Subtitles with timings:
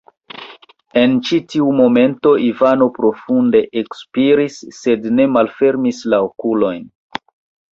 [1.01, 6.91] En ĉi-tiu momento Ivano profunde ekspiris, sed ne malfermis la okulojn.